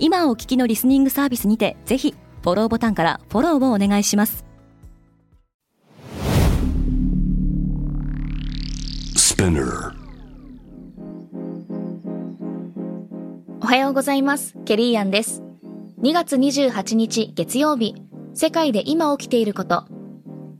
[0.00, 4.44] 今お聞きのリスニングサービスにてぜひフォローボタンからフォローをお願いします。
[13.60, 14.54] おはようございます。
[14.64, 15.42] ケリーアンです。
[16.00, 17.94] 2月28日月曜日。
[18.34, 19.84] 世界で今起きていること。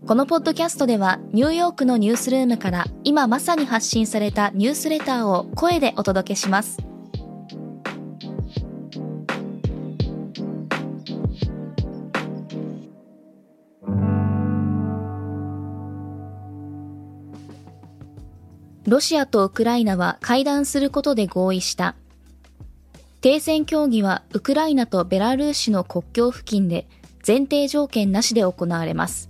[0.07, 6.88] このポッドキャストではニューヨークのニュースルームから今まさに発信されたニュースレターを声でお届けします
[18.89, 21.95] ロシアとウクライナは会談することで合意した。
[23.21, 26.87] 停戦協議はウクライナとベラルーシの国境付近で
[27.27, 29.29] 前提条件なしで行われます。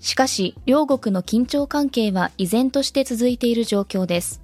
[0.00, 4.42] しかし、両国の緊張関係は依然として続いている状況です。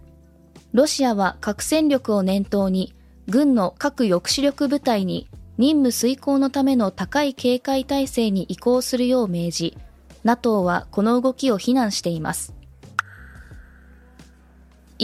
[0.72, 2.94] ロシアは核戦力を念頭に、
[3.26, 5.28] 軍の核抑止力部隊に
[5.58, 9.78] 任務遂行のための高い警戒態勢に移行するよう命じ、
[10.22, 12.61] NATO はこの動きを非難しています。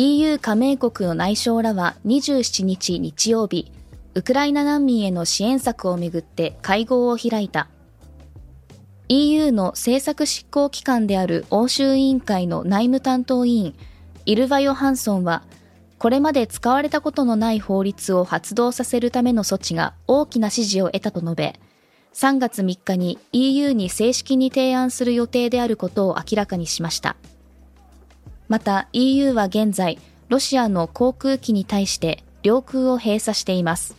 [0.00, 3.72] EU 加盟国の内相らは27日日曜日、
[4.14, 7.68] ウクライナ難民への支援策をめぐって会合を開いた。
[9.08, 13.74] EU の政策執行機関である欧州委員会の内務担当委員、
[14.24, 15.42] イルヴァ・ヨハンソンは、
[15.98, 21.58] これまで使われたことのない法律を発動させるための措置が大きな支持を得たと述べ、
[22.14, 27.16] 3月3日に EU に正式に提案する予定であることを明らかにしました。
[28.48, 33.94] また EU は現在、ロシアの航空機に対して領空を閉鎖しています。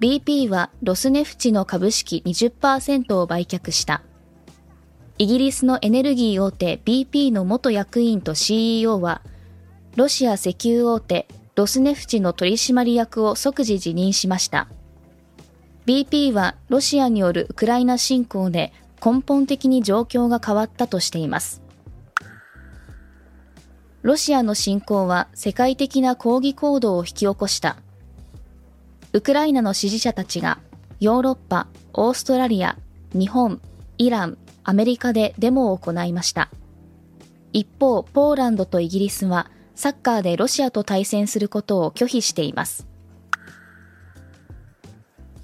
[0.00, 4.02] BP はロスネフチの株式20%を売却した。
[5.18, 9.20] イギリスのエネルギー大手 BP の元役員と CEO は、
[9.96, 14.68] ロシア石油大手ロスネフチの取締役を即時辞任しました。
[15.86, 18.72] BP はロシアによるウクライナ侵攻で
[19.04, 21.67] 根本的に状況が変わったとしています。
[24.08, 27.76] ロシアの侵攻は世界的な抗議行動を引き起こした。
[29.12, 30.60] ウクライナの支持者たちが
[30.98, 32.78] ヨーロッパ、オーストラリア、
[33.12, 33.60] 日本、
[33.98, 36.48] イラン、アメリカでデモを行いました。
[37.52, 42.86] 一方、ポーランドとイギリスはサッカーでロシアと対戦することを拒否しています。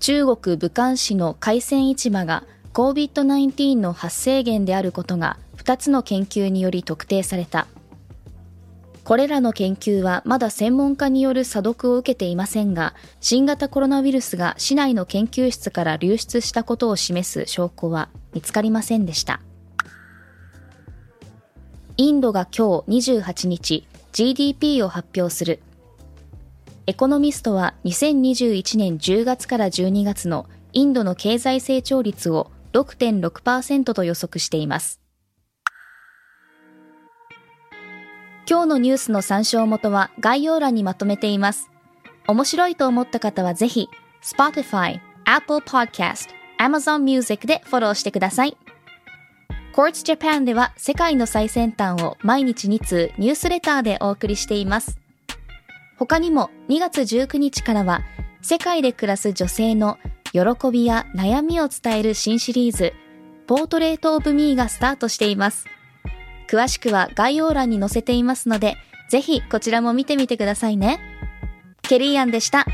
[0.01, 7.67] 中国武漢市の海鮮市場が COVID-19 の発生源であることが2つの研究により特定された。
[9.05, 19.41] これらの研究はまだ専門家による査読を受けていませんが、新型コロナウイルスが市内の研究室から流出したことを示す証拠は見つかりませんでした。
[21.99, 25.61] インドが今日28日 GDP を発表する。
[26.87, 35.04] エコノミストは2021年10月から12月のインドの経済成長率を6.6%と予測しています。
[38.47, 41.71] 今日のニュースの参照元は概要欄にまとめています。
[42.29, 43.89] 面白いと思った方はぜひ、
[44.23, 46.29] Spotify、Apple Podcast、
[46.59, 48.57] Amazon Music でフォローしてください。
[49.75, 54.99] Quartz Japan では世界の最先端を毎日2通ニュースレターでお送りしています。
[55.99, 58.03] 他にも2月19日からは
[58.43, 59.99] 世界で暮らす女性の
[60.33, 62.93] 喜びや悩みを伝える新シリーズ、
[63.47, 65.65] ポートレートオブミーがスタートしています。
[66.49, 68.77] 詳しくは概要欄に載せていますので、
[69.09, 71.01] ぜひこちらも見てみてくださいね。
[71.83, 72.67] ケリーアンでした。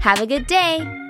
[0.00, 1.09] Have a good day!